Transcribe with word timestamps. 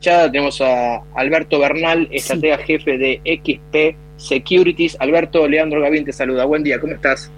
Tenemos 0.00 0.60
a 0.60 1.02
Alberto 1.16 1.58
Bernal, 1.58 2.06
estratega 2.12 2.56
jefe 2.58 2.98
de 2.98 3.20
XP 3.24 3.96
Securities. 4.16 4.96
Alberto, 5.00 5.48
Leandro 5.48 5.80
Gavín 5.80 6.04
te 6.04 6.12
saluda. 6.12 6.44
Buen 6.44 6.62
día, 6.62 6.78
¿cómo 6.78 6.92
estás? 6.92 7.32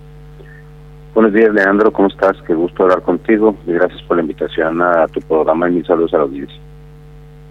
Buenos 1.14 1.32
días, 1.32 1.54
Leandro, 1.54 1.90
¿cómo 1.90 2.08
estás? 2.08 2.36
Qué 2.46 2.52
gusto 2.52 2.82
hablar 2.82 3.00
contigo 3.00 3.56
y 3.66 3.72
gracias 3.72 4.02
por 4.02 4.18
la 4.18 4.24
invitación 4.24 4.82
a 4.82 5.08
tu 5.08 5.22
programa 5.22 5.70
y 5.70 5.72
mis 5.72 5.86
saludos 5.86 6.12
a 6.12 6.18
la 6.18 6.24
audiencia. 6.24 6.58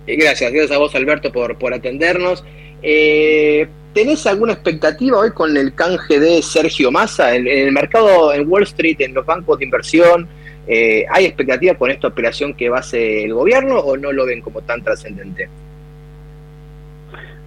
Eh, 0.05 0.15
gracias, 0.15 0.51
gracias 0.51 0.77
a 0.77 0.77
vos, 0.77 0.93
Alberto, 0.93 1.31
por, 1.31 1.57
por 1.57 1.73
atendernos. 1.73 2.45
Eh, 2.83 3.67
¿Tenés 3.95 4.27
alguna 4.27 4.53
expectativa 4.53 5.17
hoy 5.17 5.31
con 5.31 5.57
el 5.57 5.73
canje 5.73 6.19
de 6.19 6.39
Sergio 6.43 6.91
Massa 6.91 7.33
en 7.33 7.47
el 7.47 7.71
mercado 7.71 8.31
en 8.31 8.47
Wall 8.47 8.61
Street, 8.61 8.97
en 8.99 9.15
los 9.15 9.25
bancos 9.25 9.57
de 9.57 9.65
inversión? 9.65 10.29
Eh, 10.71 11.03
¿Hay 11.09 11.25
expectativa 11.25 11.73
con 11.73 11.89
esta 11.89 12.09
operación 12.09 12.53
que 12.53 12.69
va 12.69 12.77
a 12.77 12.81
hacer 12.81 13.25
el 13.25 13.33
gobierno 13.33 13.79
o 13.79 13.97
no 13.97 14.11
lo 14.11 14.27
ven 14.27 14.39
como 14.39 14.61
tan 14.61 14.83
trascendente? 14.83 15.49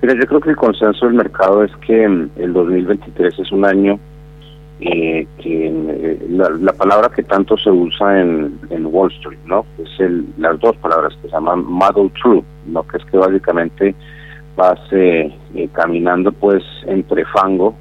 Mira, 0.02 0.14
yo 0.14 0.26
creo 0.26 0.40
que 0.40 0.50
el 0.50 0.56
consenso 0.56 1.06
del 1.06 1.14
mercado 1.14 1.62
es 1.62 1.70
que 1.86 2.08
mm, 2.08 2.30
el 2.34 2.52
2023 2.52 3.38
es 3.38 3.52
un 3.52 3.64
año 3.64 4.00
eh, 4.80 5.24
que 5.38 5.68
eh, 5.68 6.26
la, 6.30 6.72
palabra 6.72 7.10
que 7.14 7.22
tanto 7.22 7.56
se 7.56 7.70
usa 7.70 8.20
en, 8.20 8.58
Wall 8.86 9.12
Street, 9.12 9.38
¿no? 9.46 9.64
Es 9.78 10.10
las 10.36 10.58
dos 10.58 10.76
palabras 10.78 11.14
que 11.22 11.28
se 11.28 11.34
llaman 11.34 11.64
muddle 11.64 12.10
true, 12.20 12.42
¿no? 12.66 12.82
Que 12.88 12.96
es 12.96 13.04
que 13.04 13.18
básicamente 13.18 13.94
vas 14.56 14.80
caminando 15.74 16.32
pues 16.32 16.64
entre 16.86 17.24
fango, 17.26 17.76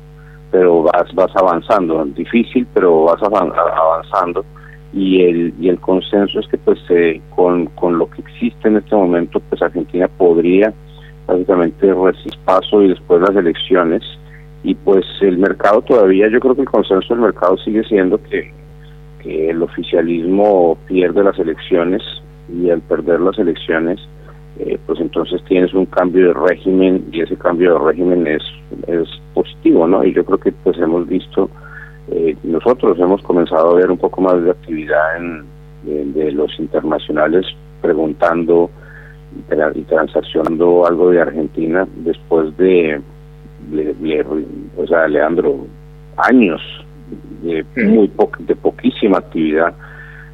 pero 0.51 0.83
vas 0.83 1.11
vas 1.15 1.35
avanzando, 1.35 2.05
difícil, 2.05 2.67
pero 2.75 3.05
vas 3.05 3.21
avanzando 3.23 4.45
y 4.93 5.21
el 5.23 5.53
y 5.59 5.69
el 5.69 5.79
consenso 5.79 6.39
es 6.39 6.47
que 6.47 6.57
pues 6.57 6.79
eh, 6.89 7.21
con, 7.35 7.67
con 7.67 7.97
lo 7.97 8.09
que 8.09 8.21
existe 8.21 8.67
en 8.67 8.77
este 8.77 8.95
momento 8.95 9.39
pues 9.49 9.61
Argentina 9.61 10.07
podría 10.07 10.73
básicamente 11.27 11.93
resistir 11.93 12.39
y 12.73 12.87
después 12.87 13.21
las 13.21 13.35
elecciones. 13.35 14.03
Y 14.63 14.75
pues 14.75 15.05
el 15.21 15.37
mercado 15.37 15.81
todavía 15.81 16.27
yo 16.29 16.39
creo 16.39 16.55
que 16.55 16.61
el 16.61 16.69
consenso 16.69 17.13
del 17.13 17.23
mercado 17.23 17.57
sigue 17.57 17.83
siendo 17.85 18.21
que, 18.23 18.51
que 19.21 19.49
el 19.49 19.63
oficialismo 19.63 20.77
pierde 20.87 21.23
las 21.23 21.37
elecciones 21.39 22.01
y 22.53 22.69
al 22.69 22.81
perder 22.81 23.21
las 23.21 23.39
elecciones 23.39 23.99
eh, 24.59 24.77
pues 24.85 24.99
entonces 24.99 25.41
tienes 25.45 25.73
un 25.73 25.85
cambio 25.85 26.27
de 26.27 26.33
régimen 26.33 27.07
y 27.11 27.21
ese 27.21 27.35
cambio 27.37 27.73
de 27.73 27.85
régimen 27.85 28.27
es 28.27 28.43
es 28.87 29.07
positivo 29.33 29.87
no 29.87 30.03
y 30.03 30.13
yo 30.13 30.25
creo 30.25 30.37
que 30.37 30.51
pues 30.51 30.77
hemos 30.77 31.07
visto 31.07 31.49
eh, 32.09 32.35
nosotros 32.43 32.97
hemos 32.99 33.21
comenzado 33.21 33.71
a 33.71 33.75
ver 33.75 33.91
un 33.91 33.97
poco 33.97 34.21
más 34.21 34.41
de 34.43 34.51
actividad 34.51 35.17
en, 35.17 35.45
de, 36.13 36.31
los 36.31 36.57
internacionales 36.59 37.45
preguntando 37.81 38.69
y, 39.75 39.81
transaccionando 39.83 40.85
algo 40.85 41.11
de 41.11 41.21
Argentina 41.21 41.87
después 41.97 42.55
de, 42.57 43.01
o 44.77 44.87
sea, 44.87 45.07
Leandro, 45.07 45.67
años 46.17 46.61
de 47.43 47.65
muy 47.77 48.11
de 48.39 48.55
poquísima 48.55 49.19
actividad 49.19 49.73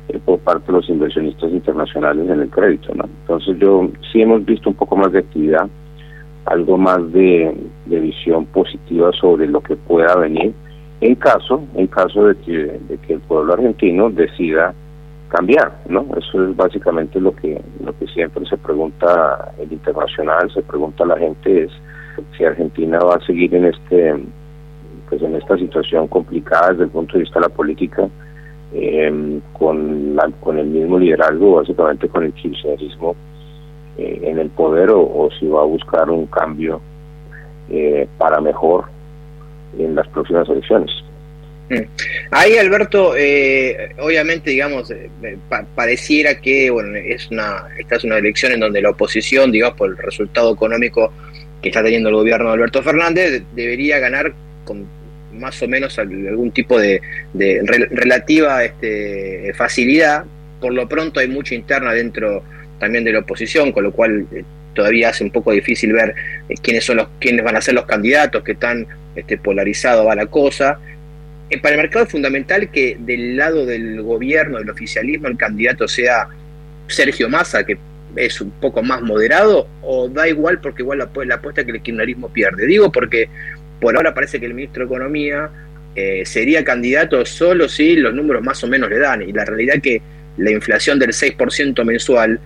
eh, 0.10 0.20
por 0.24 0.40
parte 0.40 0.68
de 0.68 0.74
los 0.74 0.90
inversionistas 0.90 1.52
internacionales 1.52 2.30
en 2.30 2.42
el 2.42 2.50
crédito, 2.50 2.94
¿no? 2.96 3.06
Entonces 3.22 3.58
yo 3.60 3.90
sí 4.12 4.22
hemos 4.22 4.46
visto 4.46 4.70
un 4.70 4.76
poco 4.76 4.96
más 4.96 5.12
de 5.12 5.20
actividad, 5.20 5.68
algo 6.46 6.78
más 6.78 7.12
de 7.12 7.54
visión 7.86 8.46
positiva 8.46 9.12
sobre 9.14 9.48
lo 9.48 9.62
que 9.62 9.76
pueda 9.76 10.16
venir 10.16 10.54
en 11.02 11.16
caso 11.16 11.64
en 11.76 11.88
caso 11.88 12.28
de 12.28 12.36
que, 12.38 12.80
de 12.90 12.98
que 13.06 13.14
el 13.14 13.20
pueblo 13.22 13.54
argentino 13.54 14.10
decida 14.10 14.74
cambiar 15.30 15.80
no 15.88 16.06
eso 16.18 16.44
es 16.44 16.56
básicamente 16.56 17.20
lo 17.20 17.36
que 17.36 17.62
lo 17.84 17.98
que 17.98 18.08
siempre 18.08 18.46
se 18.46 18.58
pregunta 18.58 19.54
el 19.60 19.72
internacional 19.72 20.52
se 20.54 20.62
pregunta 20.64 21.06
la 21.06 21.18
gente 21.18 21.64
es 21.64 21.72
si 22.36 22.46
Argentina 22.46 23.00
va 23.00 23.16
a 23.16 23.26
seguir 23.26 23.54
en 23.54 23.66
este 23.66 24.16
pues 25.10 25.22
en 25.22 25.36
esta 25.36 25.58
situación 25.58 26.08
complicada 26.08 26.72
desde 26.72 26.86
el 26.86 26.90
punto 26.90 27.14
de 27.14 27.20
vista 27.20 27.40
de 27.40 27.48
la 27.48 27.54
política 27.54 28.10
eh, 28.74 29.40
con 29.54 30.18
con 30.40 30.58
el 30.58 30.68
mismo 30.68 30.98
liderazgo 30.98 31.56
básicamente 31.56 32.08
con 32.10 32.24
el 32.24 32.34
kirchnerismo 32.34 33.16
eh, 33.98 34.22
en 34.24 34.40
el 34.40 34.50
poder 34.50 34.90
o, 34.92 35.02
o, 35.02 35.30
si 35.40 35.48
va 35.48 35.62
a 35.62 35.66
buscar 35.66 36.10
un 36.10 36.26
cambio 36.28 36.82
eh, 37.70 38.08
para 38.18 38.40
mejor 38.40 38.86
en 39.80 39.96
las 39.96 40.08
próximas 40.10 40.48
elecciones. 40.50 40.92
Mm. 41.70 41.82
Ahí, 42.32 42.58
Alberto, 42.58 43.14
eh, 43.18 43.90
obviamente, 44.00 44.52
digamos, 44.52 44.90
eh, 44.92 45.10
pareciera 45.76 46.40
que, 46.40 46.70
bueno, 46.70 46.96
es 46.96 47.30
una, 47.30 47.68
esta 47.78 47.98
es 47.98 48.04
una 48.04 48.18
elección 48.18 48.54
en 48.54 48.62
donde 48.62 48.82
la 48.82 48.92
oposición, 48.92 49.52
digamos, 49.52 49.78
por 49.78 49.90
el 49.90 49.98
resultado 49.98 50.54
económico 50.54 51.12
que 51.62 51.70
está 51.70 51.84
teniendo 51.84 52.10
el 52.10 52.16
gobierno 52.16 52.48
de 52.48 52.54
Alberto 52.54 52.82
Fernández, 52.84 53.44
debería 53.54 54.00
ganar 54.00 54.34
con 54.64 54.88
más 55.34 55.62
o 55.62 55.68
menos 55.68 55.98
algún 56.00 56.52
tipo 56.52 56.80
de, 56.80 57.02
relativa 57.92 58.64
este, 58.64 59.54
facilidad. 59.56 60.26
Por 60.62 60.74
lo 60.74 60.88
pronto 60.88 61.20
hay 61.20 61.28
mucha 61.28 61.54
interna 61.54 61.94
dentro 61.94 62.44
también 62.80 63.04
de 63.04 63.14
la 63.14 63.20
oposición, 63.20 63.72
con 63.72 63.84
lo 63.84 63.92
cual 63.92 64.26
eh, 64.32 64.44
todavía 64.74 65.10
hace 65.10 65.24
un 65.24 65.32
poco 65.32 65.52
difícil 65.52 65.94
ver 65.94 66.16
quiénes 66.62 66.86
son 66.86 66.98
los 66.98 67.08
quiénes 67.20 67.44
van 67.44 67.56
a 67.56 67.62
ser 67.62 67.74
los 67.74 67.86
candidatos 67.86 68.44
que 68.44 68.52
están 68.54 68.88
este, 69.18 69.38
polarizado 69.38 70.06
va 70.06 70.16
la 70.16 70.28
cosa. 70.28 70.80
Eh, 71.50 71.60
para 71.60 71.76
el 71.76 71.82
mercado 71.82 72.06
es 72.06 72.12
fundamental 72.12 72.70
que 72.72 72.98
del 73.00 73.36
lado 73.36 73.66
del 73.66 74.02
gobierno, 74.02 74.60
del 74.60 74.70
oficialismo, 74.70 75.28
el 75.28 75.38
candidato 75.38 75.88
sea 75.88 76.28
Sergio 76.88 77.28
Massa, 77.28 77.66
que 77.66 77.78
es 78.16 78.40
un 78.42 78.52
poco 78.52 78.82
más 78.84 79.02
moderado, 79.02 79.68
o 79.82 80.08
da 80.08 80.28
igual 80.28 80.60
porque 80.62 80.84
igual 80.84 81.00
la, 81.00 81.10
la 81.26 81.36
apuesta 81.36 81.66
que 81.66 81.72
el 81.72 81.82
kirchnerismo 81.82 82.30
pierde. 82.30 82.66
Digo 82.66 82.92
porque 82.92 83.30
por 83.80 83.96
ahora 83.96 84.14
parece 84.14 84.40
que 84.40 84.46
el 84.46 84.54
ministro 84.54 84.86
de 84.86 84.94
Economía 84.94 85.50
eh, 85.96 86.24
sería 86.26 86.64
candidato 86.64 87.26
solo 87.26 87.68
si 87.68 87.96
los 87.96 88.14
números 88.14 88.44
más 88.44 88.64
o 88.64 88.68
menos 88.68 88.90
le 88.90 89.00
dan, 89.00 89.22
y 89.22 89.34
la 89.34 89.46
realidad 89.46 89.78
es 89.78 89.82
que 89.82 90.02
la 90.38 90.52
inflación 90.52 91.00
del 91.00 91.10
6% 91.10 91.84
mensual 91.84 92.40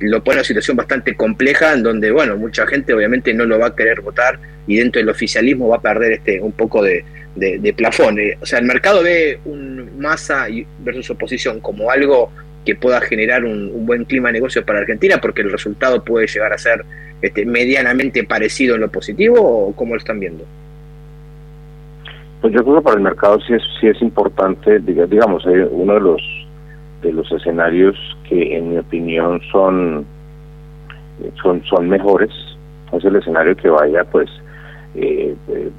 lo 0.00 0.22
pone 0.22 0.34
en 0.34 0.38
una 0.38 0.44
situación 0.44 0.76
bastante 0.76 1.14
compleja 1.14 1.72
en 1.72 1.82
donde, 1.82 2.10
bueno, 2.10 2.36
mucha 2.36 2.66
gente 2.66 2.92
obviamente 2.94 3.34
no 3.34 3.44
lo 3.44 3.58
va 3.58 3.68
a 3.68 3.76
querer 3.76 4.00
votar 4.00 4.38
y 4.66 4.76
dentro 4.76 5.00
del 5.00 5.08
oficialismo 5.08 5.68
va 5.68 5.76
a 5.76 5.82
perder 5.82 6.12
este 6.12 6.40
un 6.40 6.52
poco 6.52 6.82
de, 6.82 7.04
de, 7.36 7.72
plafón. 7.72 8.18
Eh, 8.18 8.36
o 8.40 8.46
sea, 8.46 8.58
el 8.58 8.66
mercado 8.66 9.02
ve 9.02 9.40
un 9.44 9.98
masa 9.98 10.46
versus 10.80 11.10
oposición 11.10 11.60
como 11.60 11.90
algo 11.90 12.30
que 12.64 12.74
pueda 12.74 13.00
generar 13.00 13.44
un, 13.44 13.86
buen 13.86 14.04
clima 14.04 14.28
de 14.28 14.34
negocio 14.34 14.64
para 14.64 14.80
Argentina 14.80 15.18
porque 15.20 15.42
el 15.42 15.50
resultado 15.50 16.04
puede 16.04 16.26
llegar 16.26 16.52
a 16.52 16.58
ser 16.58 16.84
este, 17.22 17.46
medianamente 17.46 18.24
parecido 18.24 18.74
en 18.74 18.82
lo 18.82 18.90
positivo 18.90 19.40
o 19.40 19.72
cómo 19.74 19.94
lo 19.94 19.98
están 19.98 20.20
viendo. 20.20 20.44
Pues 22.40 22.52
yo 22.52 22.62
creo 22.62 22.76
que 22.76 22.82
para 22.82 22.96
el 22.96 23.02
mercado 23.02 23.40
sí 23.40 23.54
es, 23.54 23.62
sí 23.80 23.88
es 23.88 24.00
importante, 24.00 24.78
digamos, 24.80 25.44
eh, 25.46 25.66
uno 25.70 25.94
de 25.94 26.00
los 26.00 26.37
de 27.02 27.12
los 27.12 27.30
escenarios 27.30 27.96
que 28.28 28.56
en 28.56 28.70
mi 28.70 28.78
opinión 28.78 29.40
son 29.52 30.06
son 31.42 31.62
son 31.64 31.88
mejores. 31.88 32.30
Es 32.92 33.04
el 33.04 33.16
escenario 33.16 33.56
que 33.56 33.68
vaya 33.68 34.04
pues 34.04 34.28
eh, 34.94 35.34
eh, 35.48 35.70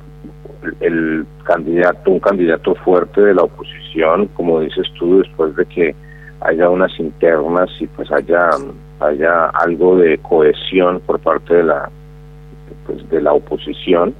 el 0.82 1.26
candidato 1.44 2.12
un 2.12 2.20
candidato 2.20 2.76
fuerte 2.76 3.22
de 3.22 3.34
la 3.34 3.44
oposición 3.44 4.28
como 4.28 4.60
dices 4.60 4.88
tú 4.98 5.20
después 5.20 5.56
de 5.56 5.66
que 5.66 5.96
haya 6.42 6.70
unas 6.70 6.98
internas 7.00 7.70
y 7.80 7.88
pues 7.88 8.12
haya 8.12 8.50
haya 9.00 9.46
algo 9.48 9.98
de 9.98 10.18
cohesión 10.18 11.00
por 11.06 11.20
parte 11.20 11.56
de 11.56 11.64
la 11.64 11.90
pues 12.86 13.10
de 13.10 13.22
la 13.22 13.34
oposición 13.34 14.14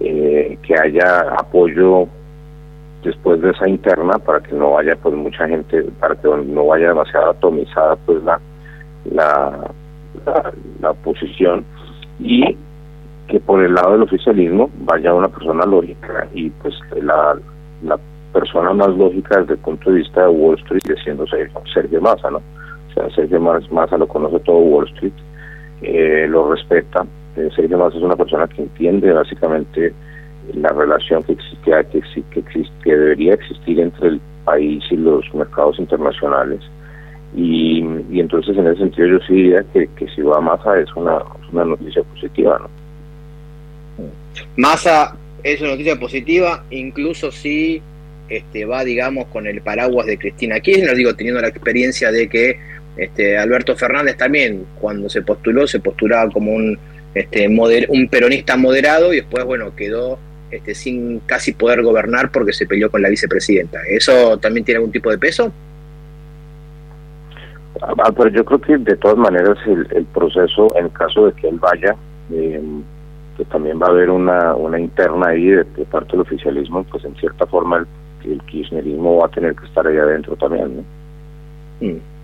eh, 0.00 0.58
que 0.62 0.74
haya 0.78 1.20
apoyo 1.38 2.08
después 3.08 3.40
de 3.40 3.50
esa 3.50 3.68
interna 3.68 4.18
para 4.18 4.40
que 4.40 4.54
no 4.54 4.72
vaya 4.72 4.96
pues 4.96 5.14
mucha 5.14 5.48
gente 5.48 5.82
para 6.00 6.14
que 6.14 6.28
no 6.28 6.66
vaya 6.66 6.88
demasiado 6.88 7.30
atomizada 7.30 7.96
pues 8.06 8.22
la 8.22 8.40
la, 9.12 9.70
la, 10.80 10.90
oposición 10.90 11.64
y 12.20 12.56
que 13.28 13.40
por 13.40 13.62
el 13.62 13.74
lado 13.74 13.92
del 13.92 14.02
oficialismo 14.02 14.70
vaya 14.80 15.14
una 15.14 15.28
persona 15.28 15.64
lógica 15.64 16.26
y 16.34 16.50
pues 16.50 16.74
la, 17.02 17.38
la 17.82 17.98
persona 18.32 18.72
más 18.72 18.88
lógica 18.96 19.40
desde 19.40 19.54
el 19.54 19.60
punto 19.60 19.90
de 19.90 19.98
vista 19.98 20.22
de 20.22 20.28
Wall 20.28 20.58
Streat 20.58 20.82
sigue 20.82 21.02
siendo 21.02 21.24
Sergio 21.26 22.00
Massa, 22.00 22.30
¿no? 22.30 22.38
O 22.38 22.94
sea, 22.94 23.10
Sergio 23.10 23.40
Massa 23.40 23.96
lo 23.96 24.06
conoce 24.06 24.38
todo 24.40 24.58
Wall 24.58 24.88
Street, 24.88 25.12
eh, 25.82 26.26
lo 26.28 26.50
respeta. 26.52 27.06
Eh, 27.36 27.48
Sergio 27.54 27.78
Massa 27.78 27.96
es 27.96 28.02
una 28.02 28.16
persona 28.16 28.46
que 28.48 28.62
entiende 28.62 29.12
básicamente 29.12 29.92
la 30.54 30.68
relación 30.70 31.22
que 31.22 31.32
existía, 31.32 31.84
que, 31.84 32.00
que, 32.30 32.42
que 32.84 32.96
debería 32.96 33.34
existir 33.34 33.80
entre 33.80 34.08
el 34.08 34.20
país 34.44 34.82
y 34.90 34.96
los 34.96 35.24
mercados 35.34 35.78
internacionales. 35.78 36.60
Y, 37.36 37.84
y 38.10 38.20
entonces 38.20 38.56
en 38.56 38.66
ese 38.66 38.78
sentido 38.78 39.08
yo 39.08 39.18
sí 39.26 39.34
diría 39.34 39.64
que, 39.72 39.88
que 39.96 40.08
si 40.14 40.22
va 40.22 40.38
a 40.38 40.40
Massa 40.40 40.78
es 40.80 40.88
una, 40.96 41.18
una 41.52 41.64
noticia 41.64 42.02
positiva. 42.02 42.58
¿no? 43.98 44.04
Massa 44.56 45.16
es 45.42 45.60
una 45.60 45.70
noticia 45.72 45.96
positiva, 45.96 46.64
incluso 46.70 47.30
si 47.30 47.82
este, 48.28 48.64
va, 48.64 48.84
digamos, 48.84 49.26
con 49.26 49.46
el 49.46 49.60
paraguas 49.62 50.06
de 50.06 50.18
Cristina 50.18 50.60
Kirchner, 50.60 50.96
digo, 50.96 51.14
teniendo 51.14 51.40
la 51.40 51.48
experiencia 51.48 52.10
de 52.10 52.28
que 52.28 52.58
Este, 52.98 53.38
Alberto 53.38 53.76
Fernández 53.76 54.16
también, 54.16 54.66
cuando 54.80 55.08
se 55.08 55.22
postuló, 55.22 55.68
se 55.68 55.78
postulaba 55.78 56.28
como 56.32 56.52
un, 56.52 56.76
este, 57.14 57.46
un 57.46 58.08
peronista 58.08 58.56
moderado 58.56 59.12
y 59.12 59.18
después, 59.18 59.44
bueno, 59.44 59.72
quedó 59.76 60.18
este, 60.50 60.74
sin 60.74 61.20
casi 61.20 61.52
poder 61.52 61.82
gobernar 61.82 62.30
porque 62.30 62.52
se 62.52 62.66
peleó 62.66 62.90
con 62.90 63.02
la 63.02 63.08
vicepresidenta. 63.08 63.80
¿Eso 63.88 64.38
también 64.38 64.64
tiene 64.64 64.78
algún 64.78 64.92
tipo 64.92 65.10
de 65.10 65.18
peso? 65.18 65.52
Ah, 67.80 68.12
pero 68.16 68.28
yo 68.30 68.44
creo 68.44 68.60
que 68.60 68.78
de 68.78 68.96
todas 68.96 69.16
maneras 69.16 69.56
el, 69.66 70.04
proceso, 70.06 70.68
en 70.76 70.88
caso 70.88 71.26
de 71.26 71.32
que 71.34 71.48
él 71.48 71.58
vaya, 71.58 71.94
eh, 72.32 72.60
que 73.36 73.44
también 73.44 73.80
va 73.80 73.86
a 73.86 73.90
haber 73.90 74.10
una, 74.10 74.54
una 74.54 74.80
interna 74.80 75.28
ahí 75.28 75.46
de, 75.46 75.64
parte 75.90 76.12
del 76.12 76.22
oficialismo, 76.22 76.84
pues 76.84 77.04
en 77.04 77.14
cierta 77.16 77.46
forma 77.46 77.78
el, 78.24 78.30
el, 78.32 78.42
kirchnerismo 78.42 79.18
va 79.18 79.26
a 79.26 79.30
tener 79.30 79.54
que 79.54 79.66
estar 79.66 79.86
ahí 79.86 79.96
adentro 79.96 80.34
también. 80.36 80.84
Mm. 81.80 82.17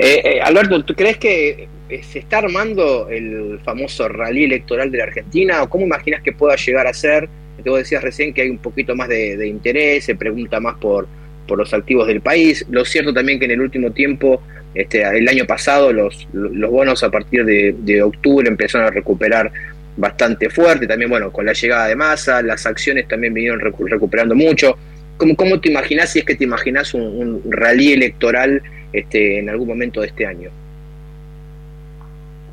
Eh, 0.00 0.22
eh, 0.24 0.40
Alberto, 0.40 0.84
¿tú 0.84 0.94
crees 0.94 1.16
que 1.16 1.68
eh, 1.88 2.02
se 2.04 2.20
está 2.20 2.38
armando 2.38 3.08
el 3.10 3.58
famoso 3.64 4.08
rally 4.08 4.44
electoral 4.44 4.92
de 4.92 4.98
la 4.98 5.04
Argentina? 5.04 5.62
¿O 5.64 5.68
cómo 5.68 5.84
imaginas 5.84 6.22
que 6.22 6.32
pueda 6.32 6.54
llegar 6.54 6.86
a 6.86 6.94
ser? 6.94 7.28
Te 7.62 7.68
vos 7.68 7.80
decías 7.80 8.04
recién 8.04 8.32
que 8.32 8.42
hay 8.42 8.50
un 8.50 8.58
poquito 8.58 8.94
más 8.94 9.08
de, 9.08 9.44
interés, 9.48 10.04
se 10.04 10.14
pregunta 10.14 10.60
más 10.60 10.76
por, 10.76 11.08
por 11.48 11.58
los 11.58 11.74
activos 11.74 12.06
del 12.06 12.20
país. 12.20 12.64
Lo 12.70 12.84
cierto 12.84 13.12
también 13.12 13.40
que 13.40 13.46
en 13.46 13.50
el 13.50 13.60
último 13.60 13.90
tiempo, 13.90 14.40
este, 14.72 15.02
el 15.02 15.26
año 15.26 15.44
pasado, 15.46 15.92
los, 15.92 16.28
los 16.32 16.70
bonos 16.70 17.02
a 17.02 17.10
partir 17.10 17.44
de, 17.44 18.02
octubre 18.02 18.46
empezaron 18.46 18.86
a 18.86 18.90
recuperar 18.90 19.50
bastante 19.96 20.48
fuerte, 20.48 20.86
también 20.86 21.10
bueno, 21.10 21.32
con 21.32 21.44
la 21.44 21.52
llegada 21.52 21.88
de 21.88 21.96
masa, 21.96 22.40
las 22.40 22.64
acciones 22.66 23.08
también 23.08 23.34
vinieron 23.34 23.58
recuperando 23.58 24.36
mucho. 24.36 24.78
¿Cómo, 25.16 25.34
cómo 25.34 25.60
te 25.60 25.68
imaginas, 25.68 26.12
si 26.12 26.20
es 26.20 26.24
que 26.24 26.36
te 26.36 26.44
imaginas 26.44 26.94
un, 26.94 27.42
rally 27.50 27.94
electoral 27.94 28.62
este, 28.92 29.38
en 29.38 29.48
algún 29.50 29.68
momento 29.68 30.00
de 30.00 30.08
este 30.08 30.26
año? 30.26 30.50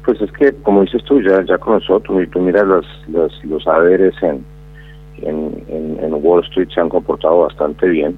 Pues 0.05 0.21
es 0.21 0.31
que, 0.33 0.53
como 0.61 0.81
dices 0.81 1.03
tú, 1.05 1.21
ya, 1.21 1.43
ya 1.45 1.57
comenzó, 1.57 1.99
tú, 1.99 2.25
tú 2.27 2.39
miras 2.39 2.65
los, 2.67 2.85
los, 3.07 3.43
los 3.45 3.67
haberes 3.67 4.13
en, 4.21 4.45
en, 5.21 5.97
en, 6.01 6.13
Wall 6.13 6.43
Street 6.45 6.69
se 6.73 6.81
han 6.81 6.89
comportado 6.89 7.39
bastante 7.39 7.87
bien. 7.87 8.17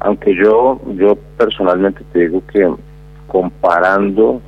Aunque 0.00 0.34
yo, 0.36 0.80
yo 0.94 1.16
personalmente 1.36 2.02
te 2.12 2.20
digo 2.20 2.42
que 2.52 2.72
comparando 3.26 4.40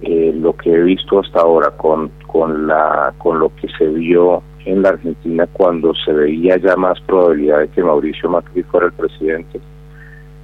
eh, 0.00 0.32
lo 0.34 0.54
que 0.56 0.72
he 0.72 0.82
visto 0.82 1.18
hasta 1.20 1.40
ahora 1.40 1.70
con, 1.72 2.10
con, 2.26 2.66
la, 2.66 3.12
con 3.18 3.40
lo 3.40 3.54
que 3.56 3.68
se 3.76 3.86
vio 3.86 4.42
en 4.64 4.82
la 4.82 4.90
Argentina 4.90 5.46
cuando 5.52 5.92
se 5.94 6.12
veía 6.12 6.56
ya 6.58 6.76
más 6.76 7.00
probabilidad 7.00 7.60
de 7.60 7.68
que 7.68 7.82
Mauricio 7.82 8.28
Macri 8.28 8.62
fuera 8.64 8.86
el 8.86 8.92
presidente, 8.92 9.60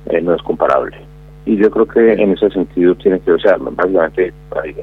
eh, 0.06 0.20
no 0.20 0.34
es 0.34 0.42
comparable. 0.42 0.96
Y 1.46 1.56
yo 1.56 1.70
creo 1.70 1.86
que 1.86 2.12
en 2.12 2.32
ese 2.32 2.50
sentido 2.50 2.94
tiene 2.94 3.20
que, 3.20 3.32
o 3.32 3.38
sea, 3.38 3.56
básicamente 3.58 4.32
hay, 4.62 4.74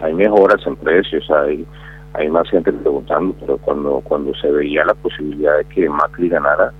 hay, 0.00 0.14
mejoras 0.14 0.66
en 0.66 0.76
precios, 0.76 1.30
hay, 1.30 1.66
hay 2.14 2.28
más 2.28 2.48
gente 2.48 2.72
preguntando, 2.72 3.34
pero 3.40 3.58
cuando, 3.58 4.00
cuando 4.00 4.34
se 4.34 4.50
veía 4.50 4.84
la 4.84 4.94
posibilidad 4.94 5.58
de 5.58 5.64
que 5.66 5.88
Macri 5.88 6.28
ganara, 6.28 6.72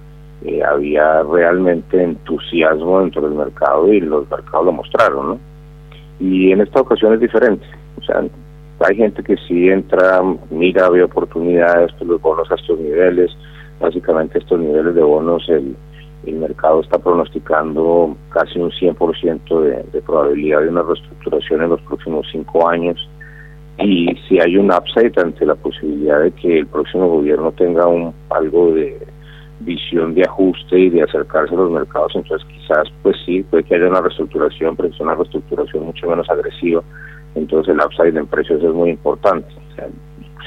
eh, 0.45 0.63
había 0.65 1.23
realmente 1.23 2.03
entusiasmo 2.03 3.01
dentro 3.01 3.23
del 3.23 3.35
mercado 3.35 3.93
y 3.93 4.01
los 4.01 4.29
mercados 4.31 4.67
lo 4.67 4.73
mostraron, 4.73 5.29
¿no? 5.29 5.41
Y 6.19 6.51
en 6.53 6.63
esta 6.63 6.81
ocasión 6.81 7.15
es 7.15 7.21
diferente. 7.21 7.67
O 8.01 8.03
sea, 8.03 8.25
hay 8.81 8.97
gente 8.97 9.23
que 9.23 9.37
sí 9.47 9.69
entra, 9.69 10.21
mira, 10.51 10.89
ve 10.89 11.03
oportunidades, 11.03 11.93
los 12.01 12.21
bonos 12.21 12.51
a 12.51 12.55
estos 12.55 12.79
niveles. 12.79 13.31
Básicamente 13.81 14.39
estos 14.39 14.59
niveles 14.59 14.95
de 14.95 15.03
bonos 15.03 15.49
el, 15.49 15.77
el 16.27 16.37
mercado 16.37 16.81
está 16.81 16.99
pronosticando 16.99 18.17
casi 18.31 18.59
un 18.59 18.71
100% 18.71 19.61
de, 19.63 19.83
de 19.93 20.03
probabilidad 20.03 20.61
de 20.61 20.69
una 20.69 20.83
reestructuración 20.83 21.63
en 21.63 21.71
los 21.71 21.81
próximos 21.83 22.27
cinco 22.31 22.69
años. 22.69 23.09
Y 23.79 24.15
si 24.29 24.39
hay 24.39 24.57
un 24.57 24.71
upside 24.71 25.13
ante 25.19 25.45
la 25.47 25.55
posibilidad 25.55 26.21
de 26.21 26.31
que 26.33 26.59
el 26.59 26.67
próximo 26.67 27.09
gobierno 27.09 27.53
tenga 27.53 27.87
un 27.87 28.15
algo 28.31 28.73
de 28.73 28.99
visión 29.61 30.15
de 30.15 30.23
ajuste 30.23 30.79
y 30.79 30.91
de 30.91 31.03
acercarse 31.03 31.55
a 31.55 31.59
los 31.59 31.71
mercados, 31.71 32.13
entonces 32.15 32.47
quizás 32.49 32.89
pues 33.03 33.17
sí, 33.25 33.43
puede 33.45 33.65
que 33.65 33.77
haya 33.77 33.89
una 33.89 34.01
reestructuración, 34.01 34.77
pero 34.77 34.89
es 34.89 35.01
una 35.01 35.15
reestructuración 35.15 35.87
mucho 35.87 36.09
menos 36.09 36.29
agresiva, 36.29 36.83
entonces 37.35 37.75
el 37.75 37.81
upside 37.81 38.17
en 38.17 38.27
precios 38.27 38.63
es 38.63 38.73
muy 38.73 38.91
importante. 38.91 39.49
O 39.71 39.75
sea, 39.75 39.89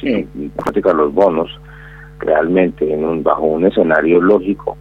si 0.01 0.23
práctica 0.55 0.93
los 0.93 1.13
bonos, 1.13 1.49
realmente 2.19 2.91
en 2.91 3.03
un, 3.03 3.23
bajo 3.23 3.43
un 3.43 3.65
escenario 3.65 4.21
lógico 4.21 4.77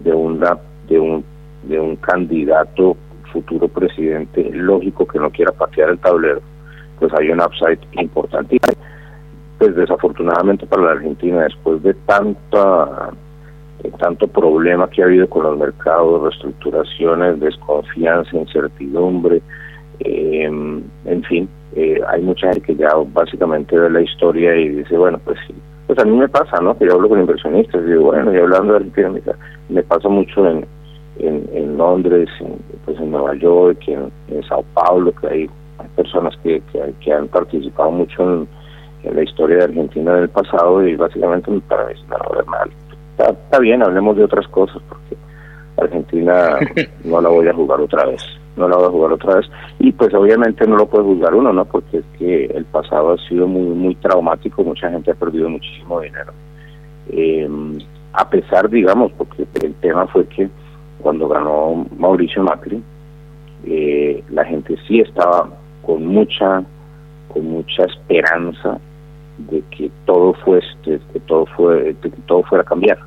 de 0.00 0.12
una 0.12 0.58
de 0.88 0.98
un 0.98 1.24
de 1.64 1.78
un 1.78 1.96
candidato 1.96 2.96
futuro 3.32 3.68
presidente 3.68 4.50
lógico 4.52 5.06
que 5.06 5.18
no 5.18 5.30
quiera 5.30 5.52
patear 5.52 5.90
el 5.90 5.98
tablero, 5.98 6.40
pues 6.98 7.12
hay 7.14 7.30
un 7.30 7.40
upside 7.40 7.78
importante. 7.92 8.58
Pues 9.58 9.74
desafortunadamente 9.74 10.66
para 10.66 10.82
la 10.82 10.92
Argentina, 10.92 11.42
después 11.42 11.82
de 11.82 11.94
tanta 11.94 13.10
tanto 13.98 14.26
problema 14.26 14.88
que 14.90 15.02
ha 15.02 15.06
habido 15.06 15.28
con 15.28 15.44
los 15.44 15.58
mercados, 15.58 16.22
reestructuraciones, 16.22 17.38
desconfianza, 17.40 18.36
incertidumbre, 18.36 19.40
eh, 20.00 20.44
en 20.44 21.22
fin, 21.28 21.48
eh, 21.74 22.00
hay 22.08 22.22
mucha 22.22 22.48
gente 22.48 22.62
que 22.62 22.76
ya 22.76 22.90
básicamente 23.12 23.78
ve 23.78 23.90
la 23.90 24.00
historia 24.00 24.56
y 24.56 24.68
dice, 24.68 24.96
bueno, 24.96 25.20
pues 25.24 25.38
sí, 25.46 25.54
pues 25.88 25.98
a 25.98 26.04
mí 26.04 26.16
me 26.16 26.28
pasa, 26.28 26.60
¿no? 26.60 26.78
Que 26.78 26.86
yo 26.86 26.94
hablo 26.94 27.08
con 27.08 27.18
inversionistas 27.18 27.82
y 27.82 27.86
digo, 27.90 28.04
bueno, 28.04 28.32
y 28.32 28.36
hablando 28.36 28.74
de 28.74 28.78
Argentina, 28.78 29.34
me 29.68 29.82
pasa 29.82 30.08
mucho 30.08 30.46
en, 30.46 30.64
en, 31.18 31.76
Londres, 31.76 32.28
en, 32.38 32.56
pues 32.84 32.96
en 33.00 33.10
Nueva 33.10 33.34
York, 33.34 33.82
en, 33.88 34.12
en 34.28 34.42
Sao 34.44 34.64
Paulo, 34.74 35.12
que 35.20 35.26
hay, 35.26 35.50
personas 35.96 36.36
que, 36.42 36.62
que, 37.00 37.12
han 37.12 37.26
participado 37.28 37.90
mucho 37.90 38.22
en, 38.22 38.48
la 39.14 39.22
historia 39.22 39.58
de 39.58 39.64
Argentina 39.64 40.14
del 40.14 40.28
pasado 40.28 40.86
y 40.86 40.94
básicamente 40.94 41.50
para 41.68 41.86
mí 41.86 41.92
es 41.94 42.04
una 42.04 42.18
normal 42.18 42.70
está, 43.26 43.58
bien, 43.58 43.82
hablemos 43.82 44.16
de 44.16 44.24
otras 44.24 44.46
cosas, 44.48 44.80
porque 44.88 45.16
Argentina 45.76 46.58
no 47.04 47.20
la 47.20 47.28
voy 47.28 47.48
a 47.48 47.54
jugar 47.54 47.80
otra 47.80 48.06
vez, 48.06 48.22
no 48.58 48.68
la 48.68 48.76
voy 48.76 48.86
a 48.86 48.90
jugar 48.90 49.12
otra 49.12 49.36
vez. 49.36 49.46
Y 49.78 49.92
pues 49.92 50.12
obviamente 50.14 50.66
no 50.66 50.76
lo 50.76 50.86
puede 50.86 51.04
juzgar 51.04 51.34
uno, 51.34 51.52
¿no? 51.52 51.64
Porque 51.64 51.98
es 51.98 52.04
que 52.18 52.46
el 52.46 52.64
pasado 52.66 53.12
ha 53.12 53.28
sido 53.28 53.46
muy, 53.46 53.74
muy 53.74 53.94
traumático, 53.96 54.62
mucha 54.64 54.90
gente 54.90 55.10
ha 55.10 55.14
perdido 55.14 55.48
muchísimo 55.48 56.00
dinero. 56.00 56.32
Eh, 57.10 57.48
a 58.12 58.28
pesar, 58.28 58.68
digamos, 58.68 59.12
porque 59.12 59.46
el 59.62 59.74
tema 59.76 60.06
fue 60.08 60.26
que 60.26 60.48
cuando 61.00 61.28
ganó 61.28 61.86
Mauricio 61.96 62.42
Macri, 62.42 62.82
eh, 63.64 64.22
la 64.30 64.44
gente 64.44 64.76
sí 64.86 65.00
estaba 65.00 65.48
con 65.82 66.06
mucha, 66.06 66.62
con 67.32 67.44
mucha 67.46 67.84
esperanza 67.84 68.78
de 69.38 69.62
que 69.70 69.90
todo 70.04 70.34
fuese, 70.34 70.68
que 70.84 71.20
todo 71.26 71.46
fue, 71.56 71.94
que 72.02 72.10
todo 72.26 72.42
fuera 72.42 72.62
a 72.62 72.66
cambiar. 72.66 72.98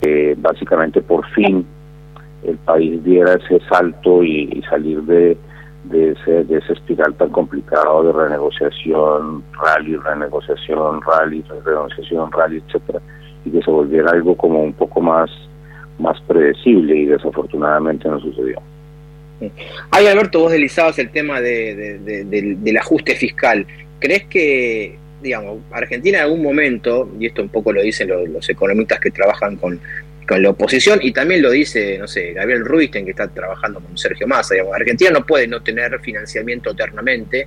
Que 0.00 0.34
básicamente 0.38 1.00
por 1.00 1.26
fin 1.30 1.66
el 2.44 2.56
país 2.58 3.02
diera 3.04 3.34
ese 3.34 3.60
salto 3.68 4.22
y, 4.22 4.62
salir 4.68 5.02
de, 5.02 5.36
de, 5.84 6.12
ese, 6.12 6.44
de 6.44 6.58
ese 6.58 6.72
espiral 6.72 7.14
tan 7.14 7.30
complicado 7.30 8.04
de 8.04 8.12
renegociación, 8.12 9.42
rally, 9.52 9.96
renegociación, 9.96 11.00
rally, 11.02 11.42
renegociación, 11.42 12.32
rally, 12.32 12.62
etcétera, 12.66 13.00
y 13.44 13.50
que 13.50 13.62
se 13.62 13.70
volviera 13.70 14.10
algo 14.10 14.36
como 14.36 14.62
un 14.62 14.72
poco 14.72 15.00
más, 15.00 15.30
más 15.98 16.20
predecible 16.22 16.96
y 16.96 17.06
desafortunadamente 17.06 18.08
no 18.08 18.20
sucedió. 18.20 18.60
Ay, 19.90 20.06
Alberto, 20.06 20.40
vos 20.40 20.52
deslizabas 20.52 20.98
el 20.98 21.10
tema 21.10 21.40
de, 21.40 21.98
del 22.56 22.76
ajuste 22.76 23.14
fiscal. 23.14 23.66
¿Crees 23.98 24.24
que 24.26 24.98
digamos, 25.24 25.58
Argentina 25.72 26.18
en 26.18 26.24
algún 26.24 26.42
momento, 26.42 27.10
y 27.18 27.26
esto 27.26 27.42
un 27.42 27.48
poco 27.48 27.72
lo 27.72 27.82
dicen 27.82 28.08
los, 28.08 28.48
economistas 28.48 29.00
que 29.00 29.10
trabajan 29.10 29.56
con, 29.56 29.80
la 30.28 30.50
oposición, 30.50 31.00
y 31.02 31.12
también 31.12 31.42
lo 31.42 31.50
dice, 31.50 31.98
no 31.98 32.08
sé, 32.08 32.32
Gabriel 32.32 32.64
Ruisten, 32.64 33.04
que 33.04 33.10
está 33.10 33.28
trabajando 33.28 33.80
con 33.80 33.96
Sergio 33.96 34.26
Massa, 34.26 34.54
Argentina 34.74 35.10
no 35.10 35.24
puede 35.24 35.46
no 35.46 35.62
tener 35.62 35.98
financiamiento 36.00 36.70
eternamente, 36.70 37.46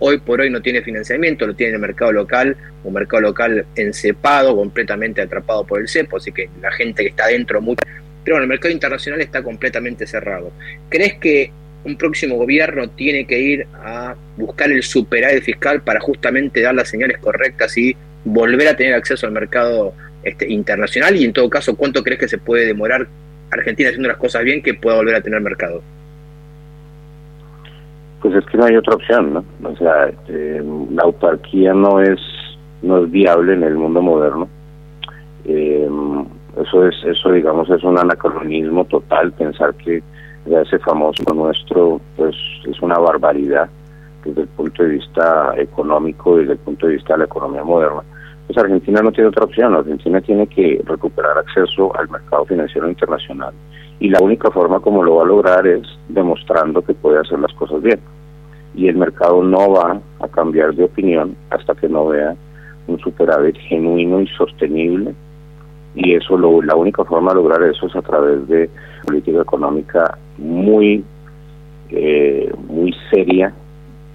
hoy 0.00 0.18
por 0.18 0.40
hoy 0.40 0.50
no 0.50 0.60
tiene 0.60 0.82
financiamiento, 0.82 1.46
lo 1.46 1.54
tiene 1.54 1.74
el 1.74 1.78
mercado 1.80 2.12
local, 2.12 2.56
un 2.84 2.94
mercado 2.94 3.22
local 3.22 3.66
encepado, 3.74 4.54
completamente 4.54 5.20
atrapado 5.20 5.64
por 5.64 5.80
el 5.80 5.88
cepo, 5.88 6.18
así 6.18 6.32
que 6.32 6.48
la 6.60 6.70
gente 6.72 7.02
que 7.02 7.08
está 7.10 7.26
dentro, 7.26 7.60
mucho, 7.60 7.82
pero 8.24 8.36
bueno, 8.36 8.44
el 8.44 8.48
mercado 8.48 8.72
internacional 8.72 9.20
está 9.20 9.42
completamente 9.42 10.06
cerrado. 10.06 10.52
¿Crees 10.88 11.14
que 11.14 11.50
un 11.84 11.96
próximo 11.96 12.36
gobierno 12.36 12.90
tiene 12.90 13.26
que 13.26 13.38
ir 13.38 13.66
a 13.74 14.14
buscar 14.36 14.70
el 14.70 14.82
superávit 14.82 15.42
fiscal 15.42 15.82
para 15.82 16.00
justamente 16.00 16.60
dar 16.60 16.74
las 16.74 16.88
señales 16.88 17.18
correctas 17.18 17.76
y 17.78 17.96
volver 18.24 18.68
a 18.68 18.76
tener 18.76 18.94
acceso 18.94 19.26
al 19.26 19.32
mercado 19.32 19.94
este, 20.22 20.50
internacional 20.50 21.16
y 21.16 21.24
en 21.24 21.32
todo 21.32 21.48
caso 21.48 21.76
cuánto 21.76 22.02
crees 22.02 22.20
que 22.20 22.28
se 22.28 22.38
puede 22.38 22.66
demorar 22.66 23.06
Argentina 23.50 23.88
haciendo 23.88 24.08
las 24.08 24.18
cosas 24.18 24.44
bien 24.44 24.62
que 24.62 24.74
pueda 24.74 24.96
volver 24.96 25.14
a 25.14 25.20
tener 25.20 25.40
mercado 25.40 25.82
pues 28.20 28.34
es 28.34 28.44
que 28.46 28.58
no 28.58 28.64
hay 28.64 28.76
otra 28.76 28.94
opción 28.94 29.32
no 29.32 29.44
o 29.68 29.76
sea 29.76 30.10
eh, 30.28 30.62
la 30.90 31.02
autarquía 31.02 31.72
no 31.72 32.00
es 32.00 32.18
no 32.82 33.04
es 33.04 33.10
viable 33.10 33.54
en 33.54 33.64
el 33.64 33.76
mundo 33.76 34.02
moderno. 34.02 34.48
Eh, 35.44 35.88
eso 36.62 36.86
es 36.86 36.94
eso 37.04 37.32
digamos 37.32 37.70
es 37.70 37.82
un 37.82 37.98
anacronismo 37.98 38.84
total 38.84 39.32
pensar 39.32 39.74
que 39.74 40.02
ese 40.46 40.78
famoso 40.78 41.22
nuestro, 41.34 42.00
pues 42.16 42.34
es 42.64 42.80
una 42.80 42.98
barbaridad 42.98 43.68
desde 44.24 44.42
el 44.42 44.48
punto 44.48 44.82
de 44.82 44.90
vista 44.90 45.52
económico, 45.56 46.38
desde 46.38 46.52
el 46.52 46.58
punto 46.58 46.86
de 46.86 46.94
vista 46.94 47.14
de 47.14 47.18
la 47.18 47.24
economía 47.26 47.62
moderna. 47.62 48.02
Pues 48.48 48.56
Argentina 48.56 49.02
no 49.02 49.12
tiene 49.12 49.28
otra 49.28 49.44
opción, 49.44 49.74
Argentina 49.74 50.22
tiene 50.22 50.46
que 50.46 50.80
recuperar 50.86 51.36
acceso 51.36 51.94
al 51.98 52.08
mercado 52.08 52.46
financiero 52.46 52.88
internacional 52.88 53.52
y 54.00 54.08
la 54.08 54.20
única 54.22 54.50
forma 54.50 54.80
como 54.80 55.02
lo 55.02 55.16
va 55.16 55.24
a 55.24 55.26
lograr 55.26 55.66
es 55.66 55.82
demostrando 56.08 56.80
que 56.80 56.94
puede 56.94 57.20
hacer 57.20 57.38
las 57.40 57.52
cosas 57.52 57.82
bien. 57.82 58.00
Y 58.74 58.88
el 58.88 58.96
mercado 58.96 59.42
no 59.42 59.72
va 59.72 60.00
a 60.20 60.28
cambiar 60.28 60.74
de 60.74 60.84
opinión 60.84 61.36
hasta 61.50 61.74
que 61.74 61.90
no 61.90 62.06
vea 62.06 62.34
un 62.86 62.98
superávit 63.00 63.56
genuino 63.58 64.22
y 64.22 64.26
sostenible 64.28 65.14
y 65.94 66.14
eso 66.14 66.38
lo, 66.38 66.62
la 66.62 66.74
única 66.74 67.04
forma 67.04 67.32
de 67.32 67.36
lograr 67.36 67.62
eso 67.64 67.86
es 67.86 67.96
a 67.96 68.02
través 68.02 68.48
de 68.48 68.70
política 69.04 69.42
económica 69.42 70.16
muy 70.38 71.04
eh, 71.90 72.50
muy 72.66 72.94
seria 73.10 73.52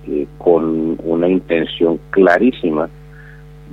eh, 0.08 0.26
con 0.40 0.98
una 1.04 1.28
intención 1.28 2.00
clarísima 2.10 2.90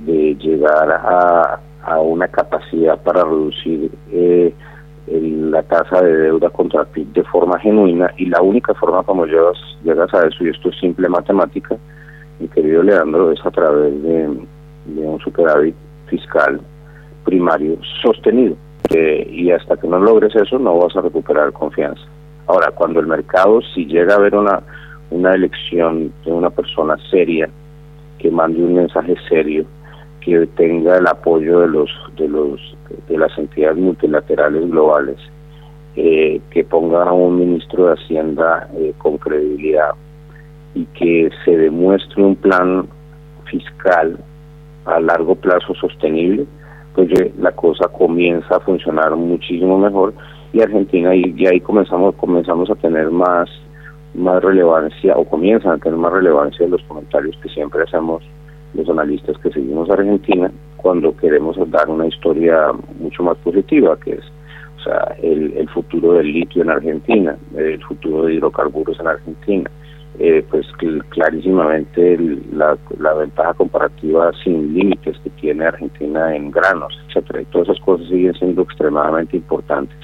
de 0.05 0.35
llegar 0.35 0.91
a, 0.91 1.59
a 1.83 1.99
una 1.99 2.27
capacidad 2.27 3.01
para 3.01 3.23
reducir 3.23 3.91
eh, 4.11 4.53
la 5.07 5.63
tasa 5.63 6.01
de 6.01 6.15
deuda 6.15 6.49
contra 6.49 6.85
PIB 6.85 7.07
de 7.13 7.23
forma 7.23 7.59
genuina 7.59 8.11
y 8.17 8.27
la 8.27 8.41
única 8.41 8.73
forma 8.73 9.03
como 9.03 9.25
llegas, 9.25 9.57
llegas 9.83 10.13
a 10.13 10.27
eso, 10.27 10.43
y 10.45 10.49
esto 10.49 10.69
es 10.69 10.79
simple 10.79 11.09
matemática, 11.09 11.75
mi 12.39 12.47
querido 12.47 12.83
Leandro, 12.83 13.31
es 13.31 13.45
a 13.45 13.51
través 13.51 14.01
de, 14.03 14.27
de 14.85 15.01
un 15.01 15.19
superávit 15.19 15.75
fiscal 16.07 16.61
primario 17.25 17.77
sostenido. 18.01 18.55
y 18.89 19.51
hasta 19.51 19.77
que 19.77 19.87
no 19.87 19.99
logres 19.99 20.35
eso 20.35 20.59
no 20.59 20.77
vas 20.77 20.95
a 20.95 21.01
recuperar 21.01 21.51
confianza. 21.53 22.01
Ahora, 22.47 22.71
cuando 22.71 22.99
el 22.99 23.07
mercado, 23.07 23.61
si 23.73 23.85
llega 23.85 24.13
a 24.13 24.17
haber 24.17 24.35
una, 24.35 24.61
una 25.09 25.33
elección 25.33 26.11
de 26.25 26.31
una 26.31 26.49
persona 26.49 26.97
seria, 27.09 27.49
que 28.17 28.29
mande 28.29 28.63
un 28.63 28.75
mensaje 28.75 29.15
serio, 29.29 29.65
que 30.21 30.47
tenga 30.55 30.97
el 30.97 31.07
apoyo 31.07 31.59
de 31.61 31.67
los 31.67 31.89
de 32.17 32.27
los 32.27 32.77
de 33.07 33.17
las 33.17 33.37
entidades 33.37 33.77
multilaterales 33.77 34.69
globales, 34.69 35.17
eh, 35.95 36.39
que 36.51 36.63
ponga 36.63 37.03
a 37.03 37.11
un 37.11 37.37
ministro 37.37 37.87
de 37.87 37.93
Hacienda 37.93 38.69
eh, 38.75 38.93
con 38.97 39.17
credibilidad 39.17 39.91
y 40.73 40.85
que 40.85 41.29
se 41.43 41.57
demuestre 41.57 42.23
un 42.23 42.35
plan 42.35 42.87
fiscal 43.45 44.17
a 44.85 44.99
largo 44.99 45.35
plazo 45.35 45.75
sostenible, 45.75 46.45
pues 46.95 47.09
la 47.37 47.51
cosa 47.51 47.87
comienza 47.87 48.55
a 48.55 48.59
funcionar 48.61 49.15
muchísimo 49.15 49.77
mejor 49.77 50.13
y 50.53 50.61
Argentina 50.61 51.15
y, 51.15 51.45
ahí 51.45 51.59
comenzamos 51.59 52.15
comenzamos 52.15 52.69
a 52.69 52.75
tener 52.75 53.09
más 53.09 53.49
más 54.13 54.43
relevancia 54.43 55.15
o 55.15 55.23
comienzan 55.23 55.73
a 55.73 55.77
tener 55.77 55.97
más 55.97 56.11
relevancia 56.11 56.67
los 56.67 56.83
comentarios 56.83 57.37
que 57.41 57.49
siempre 57.49 57.83
hacemos 57.83 58.23
los 58.73 58.89
analistas 58.89 59.37
que 59.39 59.51
seguimos 59.51 59.89
a 59.89 59.93
Argentina 59.93 60.51
cuando 60.77 61.15
queremos 61.15 61.57
dar 61.69 61.89
una 61.89 62.07
historia 62.07 62.71
mucho 62.99 63.23
más 63.23 63.37
positiva 63.37 63.97
que 63.99 64.13
es 64.13 64.23
el, 65.21 65.69
futuro 65.69 66.13
del 66.13 66.31
litio 66.31 66.63
en 66.63 66.69
Argentina 66.69 67.37
el 67.55 67.83
futuro 67.83 68.25
de 68.25 68.35
hidrocarburos 68.35 68.99
en 68.99 69.07
Argentina. 69.07 69.69
Eh, 70.19 70.45
pues 70.51 70.67
clarísimamente 71.09 72.17
la, 72.51 72.77
la, 72.99 73.13
ventaja 73.13 73.53
comparativa 73.53 74.31
sin 74.43 74.73
límites 74.73 75.17
que 75.23 75.29
tiene 75.31 75.65
Argentina 75.65 76.35
en 76.35 76.51
granos, 76.51 76.93
etcétera, 77.07 77.41
y 77.41 77.45
todas 77.45 77.69
esas 77.69 77.79
cosas 77.83 78.07
siguen 78.09 78.33
siendo 78.33 78.61
extremadamente 78.61 79.37
importantes. 79.37 79.97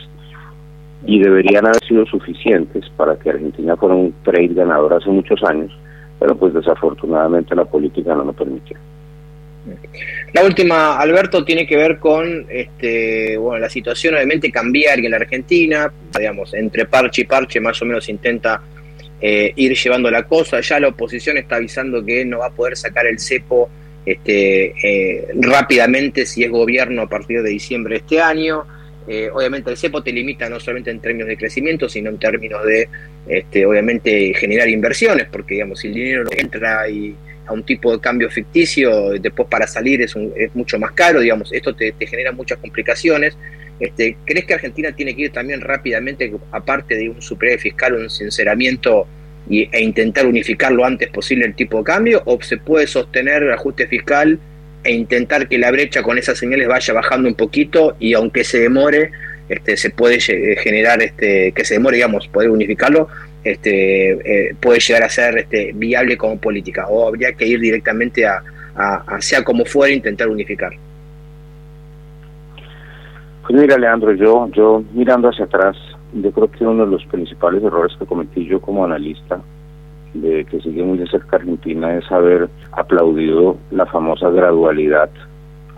Y 1.06 1.20
deberían 1.20 1.66
haber 1.66 1.84
sido 1.84 2.06
suficientes 2.06 2.90
para 2.96 3.18
que 3.20 3.32
Argentina 3.32 3.76
fuera 3.76 3.96
un 3.96 4.14
trade 4.24 4.54
ganador 4.54 4.94
hace 4.94 5.10
muchos 5.10 5.44
años, 5.44 5.78
pero 6.20 6.36
pues 6.36 6.54
desafortunadamente 6.54 7.56
la 7.56 7.66
política 7.66 8.16
no 8.16 8.24
lo 8.24 8.34
permitió. 8.34 8.78
La 10.34 10.44
última, 10.44 10.98
Alberto, 10.98 11.44
tiene 11.44 11.68
que 11.68 11.76
ver 11.76 12.00
con 12.00 12.46
este, 12.50 13.38
bueno, 13.38 13.60
la 13.60 13.70
situación 13.70 14.16
obviamente 14.16 14.52
cambiar 14.52 15.00
en 15.00 15.12
la 15.12 15.18
Argentina, 15.18 15.92
digamos, 16.18 16.54
entre 16.54 16.86
parche 16.86 17.24
y 17.24 17.26
parche 17.26 17.60
más 17.60 17.82
o 17.82 17.86
menos 17.86 18.08
intenta 18.08 18.62
eh, 19.20 19.52
ir 19.56 19.76
llevando 19.76 20.10
la 20.12 20.24
cosa. 20.24 20.62
Ya 20.62 20.80
la 20.80 20.90
oposición 20.90 21.38
está 21.38 21.58
avisando 21.58 22.04
que 22.04 22.24
no 22.26 22.40
va 22.40 22.48
a 22.48 22.52
poder 22.52 22.78
sacar 22.78 23.08
el 23.08 23.20
cepo 23.20 23.70
este, 24.06 24.74
eh, 24.84 25.28
rápidamente 25.36 26.26
si 26.26 26.44
es 26.44 26.52
gobierno 26.52 27.04
a 27.04 27.10
partir 27.10 27.42
de 27.42 27.50
diciembre 27.50 27.96
de 27.96 28.00
este 28.00 28.22
año. 28.22 28.66
Eh, 29.08 29.30
obviamente 29.34 29.72
el 29.72 29.78
cepo 29.78 30.04
te 30.04 30.12
limita 30.12 30.50
no 30.50 30.60
solamente 30.60 30.92
en 30.92 31.00
términos 31.00 31.30
de 31.30 31.38
crecimiento, 31.38 31.88
sino 31.88 32.10
en 32.10 32.20
términos 32.20 32.66
de, 32.66 32.90
este, 33.28 33.66
obviamente, 33.66 34.34
generar 34.34 34.68
inversiones, 34.68 35.28
porque, 35.32 35.56
digamos, 35.56 35.80
si 35.80 35.88
el 35.88 35.94
dinero 35.94 36.24
entra 36.32 36.90
y 36.90 37.16
a 37.46 37.54
un 37.54 37.64
tipo 37.64 37.94
de 37.94 38.02
cambio 38.02 38.30
ficticio, 38.30 39.12
después 39.12 39.48
para 39.48 39.66
salir 39.66 40.02
es, 40.02 40.14
es 40.36 40.54
mucho 40.54 40.78
más 40.78 40.92
caro, 40.92 41.22
digamos, 41.22 41.54
esto 41.54 41.74
te, 41.74 41.94
te 41.94 42.06
genera 42.06 42.34
muchas 42.34 42.58
complicaciones. 42.58 43.38
Este, 43.80 44.18
¿Crees 44.26 44.46
que 44.46 44.56
Argentina 44.56 44.92
tiene 44.92 45.16
que 45.16 45.24
ir 45.24 45.32
también 45.32 45.62
rápidamente, 45.62 46.34
aparte 46.52 46.96
de 46.96 47.10
un 47.10 47.22
superávit 47.22 47.62
fiscal, 47.62 47.94
un 47.94 48.10
sinceramiento 48.10 49.08
y, 49.50 49.70
e 49.72 49.82
intentar 49.82 50.26
unificar 50.26 50.74
lo 50.74 50.84
antes 50.84 51.10
posible 51.10 51.46
el 51.46 51.56
tipo 51.56 51.78
de 51.78 51.84
cambio? 51.86 52.22
¿O 52.26 52.42
se 52.42 52.58
puede 52.58 52.88
sostener 52.88 53.44
el 53.44 53.54
ajuste 53.54 53.88
fiscal 53.88 54.40
e 54.84 54.94
intentar 54.94 55.48
que 55.48 55.58
la 55.58 55.72
brecha 55.72 56.04
con 56.04 56.18
esas 56.18 56.38
señales 56.38 56.68
vaya 56.68 56.94
bajando 56.94 57.28
un 57.28 57.36
poquito 57.36 57.96
y 58.00 58.14
aunque 58.14 58.44
se 58.44 58.60
demore, 58.60 59.12
este, 59.50 59.78
se 59.78 59.90
puede 59.90 60.20
generar, 60.20 61.02
este, 61.02 61.52
que 61.52 61.66
se 61.66 61.76
demore, 61.76 61.98
digamos, 61.98 62.28
poder 62.28 62.50
unificarlo, 62.50 63.08
este, 63.44 64.50
eh, 64.50 64.56
puede 64.60 64.80
llegar 64.80 65.04
a 65.04 65.10
ser 65.10 65.38
este, 65.38 65.72
viable 65.74 66.18
como 66.18 66.38
política? 66.38 66.88
¿O 66.88 67.08
habría 67.08 67.34
que 67.34 67.48
ir 67.48 67.60
directamente 67.60 68.26
a, 68.26 68.44
a 68.76 69.22
sea 69.22 69.44
como 69.44 69.66
fuera, 69.66 69.94
intentar 69.94 70.28
unificar? 70.28 70.72
Pues 73.48 73.62
mira, 73.62 73.78
Leandro, 73.78 74.14
yo, 74.14 74.50
yo 74.52 74.84
mirando 74.94 75.30
hacia 75.30 75.46
atrás, 75.46 75.78
yo 76.14 76.32
creo 76.32 76.52
que 76.52 76.66
uno 76.66 76.86
de 76.86 76.92
los 76.92 77.06
principales 77.06 77.64
errores 77.64 77.96
que 77.98 78.06
cometí 78.06 78.46
yo 78.46 78.60
como 78.60 78.84
analista, 78.84 79.40
de 80.22 80.46
que 80.46 80.60
sigue 80.62 80.84
muy 80.84 80.98
de 80.98 81.08
cerca 81.08 81.38
Argentina, 81.38 81.96
es 81.96 82.12
haber 82.12 82.50
aplaudido 82.72 83.58
la 83.72 83.86
famosa 83.86 84.30
gradualidad 84.30 85.10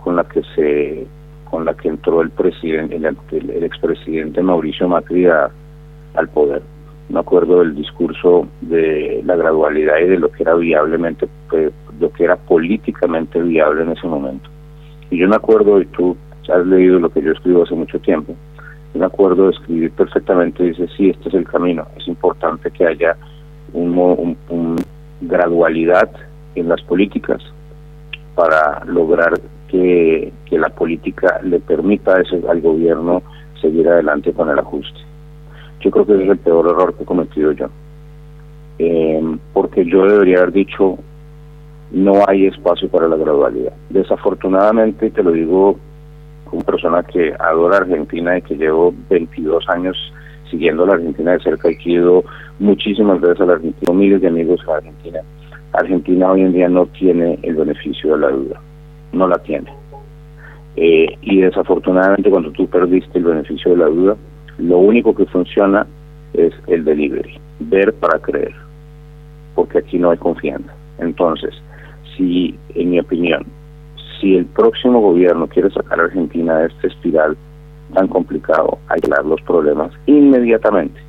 con 0.02 0.16
la 0.16 0.24
que 0.24 0.42
se 0.54 1.06
con 1.50 1.64
la 1.64 1.74
que 1.74 1.88
entró 1.88 2.22
el 2.22 2.30
presidente 2.30 2.94
el, 2.94 3.50
el, 3.50 3.64
expresidente 3.64 4.40
Mauricio 4.40 4.86
Macri 4.86 5.26
al 5.26 6.28
poder. 6.32 6.62
Me 7.08 7.18
acuerdo 7.18 7.58
del 7.58 7.74
discurso 7.74 8.46
de 8.60 9.20
la 9.24 9.34
gradualidad 9.34 9.98
y 9.98 10.06
de 10.06 10.18
lo 10.18 10.30
que 10.30 10.44
era 10.44 10.54
viablemente 10.54 11.26
pues, 11.48 11.72
lo 11.98 12.12
que 12.12 12.22
era 12.22 12.36
políticamente 12.36 13.42
viable 13.42 13.82
en 13.82 13.90
ese 13.90 14.06
momento. 14.06 14.48
Y 15.10 15.18
yo 15.18 15.28
me 15.28 15.34
acuerdo 15.34 15.80
y 15.80 15.86
tú 15.86 16.16
has 16.48 16.64
leído 16.66 17.00
lo 17.00 17.10
que 17.10 17.20
yo 17.20 17.32
escribo 17.32 17.64
hace 17.64 17.74
mucho 17.74 17.98
tiempo, 17.98 18.36
me 18.94 19.06
acuerdo 19.06 19.46
de 19.46 19.52
escribir 19.52 19.90
perfectamente, 19.92 20.64
dice, 20.64 20.88
sí, 20.96 21.10
este 21.10 21.28
es 21.28 21.34
el 21.34 21.44
camino, 21.44 21.86
es 21.96 22.08
importante 22.08 22.70
que 22.70 22.86
haya 22.86 23.16
un, 23.72 24.76
gradualidad 25.20 26.10
en 26.54 26.68
las 26.68 26.80
políticas 26.82 27.42
para 28.34 28.84
lograr 28.86 29.34
que, 29.68 30.32
la 30.50 30.68
política 30.68 31.40
le 31.44 31.60
permita 31.60 32.20
ese, 32.20 32.42
al 32.48 32.60
gobierno 32.60 33.22
seguir 33.60 33.88
adelante 33.88 34.32
con 34.32 34.50
el 34.50 34.58
ajuste. 34.58 34.98
Yo 35.80 35.90
creo 35.90 36.06
que 36.06 36.14
ese 36.14 36.24
es 36.24 36.30
el 36.30 36.38
peor 36.38 36.66
error 36.66 36.94
que 36.94 37.04
he 37.04 37.06
cometido 37.06 37.52
yo. 37.52 37.68
Eh, 38.78 39.36
porque 39.52 39.84
yo 39.84 40.06
debería 40.06 40.38
haber 40.38 40.52
dicho, 40.52 40.98
no 41.92 42.24
hay 42.26 42.46
espacio 42.46 42.88
para 42.88 43.08
la 43.08 43.16
gradualidad. 43.16 43.72
Desafortunadamente, 43.90 45.10
te 45.10 45.22
lo 45.22 45.32
digo 45.32 45.78
como 46.50 46.62
persona 46.62 47.02
que 47.04 47.32
adora 47.38 47.78
Argentina 47.78 48.36
y 48.36 48.42
que 48.42 48.56
llevo 48.56 48.92
22 49.08 49.68
años 49.68 49.96
siguiendo 50.50 50.86
la 50.86 50.94
Argentina 50.94 51.32
de 51.32 51.40
cerca 51.40 51.70
y 51.70 51.76
que 51.76 52.22
muchísimas 52.58 53.20
veces 53.20 53.40
a 53.40 53.46
la 53.46 53.52
Argentina, 53.54 53.92
miles 53.92 54.20
de 54.20 54.28
amigos 54.28 54.60
a 54.68 54.76
Argentina. 54.76 55.20
Argentina 55.72 56.32
hoy 56.32 56.42
en 56.42 56.52
día 56.52 56.68
no 56.68 56.86
tiene 56.86 57.38
el 57.42 57.54
beneficio 57.54 58.14
de 58.14 58.18
la 58.18 58.28
duda, 58.30 58.60
no 59.12 59.28
la 59.28 59.38
tiene. 59.38 59.72
Eh, 60.76 61.16
y 61.22 61.40
desafortunadamente 61.40 62.30
cuando 62.30 62.50
tú 62.52 62.66
perdiste 62.66 63.18
el 63.18 63.24
beneficio 63.24 63.72
de 63.72 63.76
la 63.76 63.86
duda, 63.86 64.16
lo 64.58 64.78
único 64.78 65.14
que 65.14 65.26
funciona 65.26 65.86
es 66.34 66.52
el 66.66 66.84
delivery, 66.84 67.38
ver 67.60 67.92
para 67.94 68.18
creer, 68.18 68.54
porque 69.54 69.78
aquí 69.78 69.98
no 69.98 70.10
hay 70.10 70.18
confianza. 70.18 70.72
Entonces, 70.98 71.54
si 72.16 72.58
en 72.74 72.90
mi 72.90 73.00
opinión 73.00 73.46
si 74.20 74.36
el 74.36 74.46
próximo 74.46 75.00
gobierno 75.00 75.46
quiere 75.46 75.70
sacar 75.70 75.98
a 75.98 76.04
Argentina 76.04 76.58
de 76.58 76.66
esta 76.66 76.88
espiral 76.88 77.36
tan 77.92 78.08
complicado, 78.08 78.78
aislar 78.88 79.24
los 79.24 79.40
problemas 79.42 79.92
inmediatamente, 80.06 81.00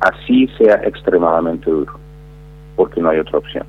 así 0.00 0.48
sea 0.58 0.80
extremadamente 0.84 1.70
duro, 1.70 1.92
porque 2.76 3.00
no 3.00 3.10
hay 3.10 3.18
otra 3.18 3.38
opción. 3.38 3.66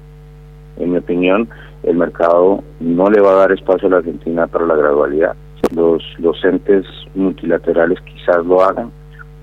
En 0.77 0.91
mi 0.91 0.97
opinión, 0.97 1.47
el 1.83 1.95
mercado 1.95 2.63
no 2.79 3.09
le 3.09 3.21
va 3.21 3.31
a 3.31 3.35
dar 3.35 3.51
espacio 3.51 3.87
a 3.87 3.91
la 3.91 3.97
Argentina 3.97 4.47
para 4.47 4.65
la 4.65 4.75
gradualidad. 4.75 5.35
Los, 5.73 6.03
los 6.19 6.43
entes 6.43 6.85
multilaterales 7.15 7.99
quizás 8.01 8.45
lo 8.45 8.61
hagan, 8.61 8.91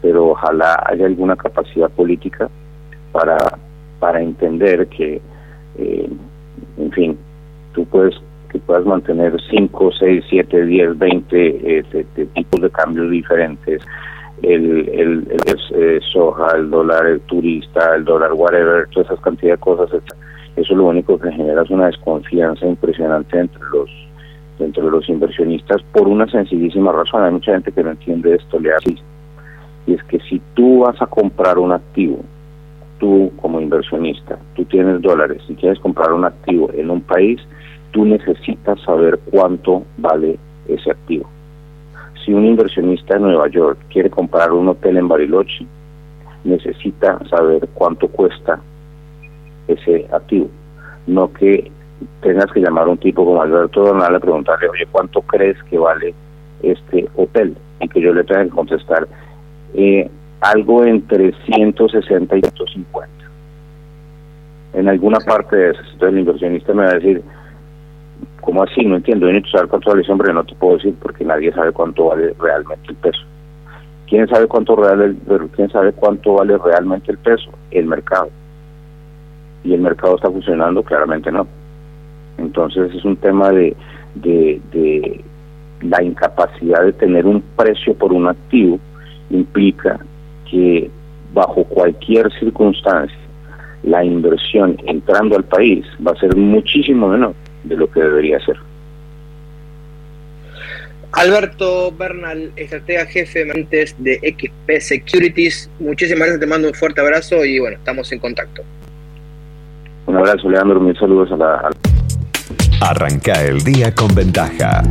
pero 0.02 0.28
ojalá 0.28 0.82
haya 0.86 1.06
alguna 1.06 1.36
capacidad 1.36 1.90
política 1.90 2.50
para, 3.12 4.20
entender 4.20 4.88
que, 4.88 5.20
eh, 5.78 6.10
en 6.76 6.92
fin, 6.92 7.18
tú 7.72 7.84
puedes 7.86 8.14
que 8.52 8.58
puedas 8.58 8.84
mantener 8.84 9.34
5, 9.50 9.90
6, 9.98 10.24
7, 10.28 10.66
10, 10.66 10.98
20 10.98 11.84
tipos 12.34 12.60
de 12.60 12.70
cambios 12.70 13.10
diferentes, 13.10 13.82
el, 14.42 14.88
el, 14.88 15.28
el 15.30 15.40
eh, 15.74 16.00
soja, 16.12 16.56
el 16.56 16.70
dólar 16.70 17.06
el 17.06 17.20
turista, 17.22 17.94
el 17.94 18.04
dólar 18.04 18.32
whatever, 18.34 18.88
todas 18.88 19.08
esas 19.10 19.20
cantidades 19.20 19.58
de 19.58 19.64
cosas, 19.64 20.02
eso 20.56 20.74
lo 20.74 20.86
único 20.86 21.18
que 21.18 21.32
genera 21.32 21.62
es 21.62 21.70
una 21.70 21.86
desconfianza 21.86 22.66
impresionante 22.66 23.38
entre 23.38 23.62
los 23.72 23.88
entre 24.58 24.84
los 24.84 25.08
inversionistas 25.08 25.82
por 25.92 26.06
una 26.06 26.26
sencillísima 26.28 26.92
razón. 26.92 27.24
Hay 27.24 27.32
mucha 27.32 27.52
gente 27.52 27.72
que 27.72 27.82
no 27.82 27.90
entiende 27.90 28.36
esto, 28.36 28.60
le 28.60 28.72
así. 28.72 28.96
Y 29.86 29.94
es 29.94 30.02
que 30.04 30.20
si 30.20 30.40
tú 30.54 30.80
vas 30.80 31.00
a 31.00 31.06
comprar 31.06 31.58
un 31.58 31.72
activo, 31.72 32.20
tú 32.98 33.32
como 33.40 33.60
inversionista, 33.60 34.38
tú 34.54 34.64
tienes 34.66 35.00
dólares 35.02 35.42
y 35.48 35.54
quieres 35.54 35.80
comprar 35.80 36.12
un 36.12 36.24
activo 36.24 36.70
en 36.74 36.90
un 36.90 37.00
país, 37.00 37.40
tú 37.92 38.04
necesitas 38.04 38.80
saber 38.82 39.18
cuánto 39.30 39.84
vale 39.98 40.38
ese 40.66 40.90
activo. 40.90 41.28
Si 42.24 42.32
un 42.32 42.44
inversionista 42.44 43.16
en 43.16 43.22
Nueva 43.22 43.48
York 43.48 43.78
quiere 43.90 44.10
comprar 44.10 44.52
un 44.52 44.68
hotel 44.68 44.96
en 44.96 45.08
Bariloche, 45.08 45.66
necesita 46.44 47.18
saber 47.28 47.68
cuánto 47.74 48.08
cuesta 48.08 48.60
ese 49.68 50.06
activo. 50.12 50.48
No 51.06 51.32
que 51.32 51.70
tengas 52.20 52.50
que 52.52 52.60
llamar 52.60 52.84
a 52.84 52.90
un 52.90 52.98
tipo 52.98 53.24
como 53.24 53.42
Alberto 53.42 53.84
Donal 53.84 54.14
a 54.14 54.20
preguntarle, 54.20 54.68
oye, 54.68 54.86
¿cuánto 54.90 55.22
crees 55.22 55.60
que 55.64 55.78
vale 55.78 56.14
este 56.62 57.08
hotel? 57.16 57.56
Y 57.80 57.88
que 57.88 58.00
yo 58.00 58.12
le 58.12 58.24
tenga 58.24 58.44
que 58.44 58.50
contestar 58.50 59.08
eh, 59.74 60.08
algo 60.40 60.84
entre 60.84 61.32
160 61.46 62.36
y 62.36 62.40
150. 62.40 63.08
En 64.74 64.88
alguna 64.88 65.18
parte 65.18 65.56
de 65.56 65.70
eso. 65.70 65.80
Entonces 65.80 66.08
el 66.08 66.18
inversionista 66.20 66.72
me 66.72 66.84
va 66.84 66.90
a 66.90 66.94
decir, 66.94 67.22
¿cómo 68.40 68.62
así? 68.62 68.84
No 68.84 68.96
entiendo. 68.96 69.26
Yo 69.26 69.32
necesito 69.32 69.58
saber 69.58 69.70
cuánto 69.70 69.90
vale 69.90 70.02
ese 70.02 70.32
no 70.32 70.44
te 70.44 70.54
puedo 70.54 70.76
decir 70.76 70.94
porque 71.00 71.24
nadie 71.24 71.52
sabe 71.52 71.72
cuánto 71.72 72.06
vale 72.06 72.34
realmente 72.38 72.88
el 72.88 72.96
peso. 72.96 73.22
¿Quién 74.08 74.28
sabe 74.28 74.46
cuánto 74.46 74.76
vale 74.76 76.58
realmente 76.58 77.12
el 77.12 77.18
peso? 77.18 77.50
El 77.70 77.86
mercado. 77.86 78.28
Y 79.64 79.72
el 79.74 79.80
mercado 79.80 80.16
está 80.16 80.30
funcionando, 80.30 80.82
claramente 80.82 81.32
no. 81.32 81.46
Entonces 82.36 82.94
es 82.94 83.04
un 83.04 83.16
tema 83.16 83.50
de 83.50 83.74
la 85.82 86.02
incapacidad 86.02 86.84
de 86.84 86.92
tener 86.92 87.26
un 87.26 87.42
precio 87.56 87.94
por 87.94 88.12
un 88.12 88.28
activo 88.28 88.78
implica 89.30 89.98
que 90.50 90.90
bajo 91.32 91.64
cualquier 91.64 92.30
circunstancia 92.38 93.16
la 93.82 94.04
inversión 94.04 94.76
entrando 94.86 95.36
al 95.36 95.44
país 95.44 95.84
va 96.06 96.12
a 96.12 96.16
ser 96.16 96.36
muchísimo 96.36 97.08
menor 97.08 97.34
de 97.64 97.76
lo 97.76 97.90
que 97.90 98.00
debería 98.00 98.38
ser. 98.44 98.56
Alberto 101.12 101.92
Bernal, 101.92 102.52
estratega 102.56 103.04
jefe 103.04 103.44
de 103.44 104.36
XP 104.38 104.80
Securities, 104.80 105.70
muchísimas 105.78 106.20
gracias, 106.20 106.40
te 106.40 106.46
mando 106.46 106.68
un 106.68 106.74
fuerte 106.74 107.02
abrazo 107.02 107.44
y 107.44 107.58
bueno, 107.58 107.76
estamos 107.76 108.10
en 108.12 108.18
contacto. 108.18 108.62
Un 110.06 110.16
abrazo, 110.16 110.48
Leandro, 110.48 110.80
mis 110.80 110.98
saludos 110.98 111.30
a 111.32 111.36
la... 111.36 111.70
Arranca 112.80 113.44
el 113.44 113.62
día 113.62 113.94
con 113.94 114.12
ventaja. 114.14 114.82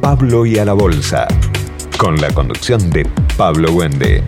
Pablo 0.00 0.44
y 0.46 0.58
a 0.58 0.64
la 0.64 0.74
bolsa, 0.74 1.26
con 1.98 2.16
la 2.20 2.28
conducción 2.30 2.90
de 2.90 3.06
Pablo 3.36 3.72
Wende. 3.72 4.22